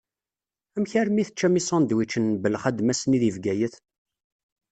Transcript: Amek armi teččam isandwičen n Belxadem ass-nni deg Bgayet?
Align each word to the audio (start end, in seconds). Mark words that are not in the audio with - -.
Amek 0.75 0.91
armi 1.01 1.23
teččam 1.27 1.59
isandwičen 1.59 2.29
n 2.33 2.39
Belxadem 2.43 2.91
ass-nni 2.91 3.19
deg 3.21 3.33
Bgayet? 3.35 3.75